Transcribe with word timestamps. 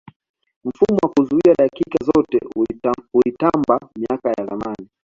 mfumo 0.65 0.97
wa 1.03 1.09
kuzuia 1.09 1.55
dakika 1.59 2.05
zote 2.05 2.39
ulitamba 3.15 3.79
miaka 3.97 4.29
ya 4.29 4.45
zamani 4.45 4.87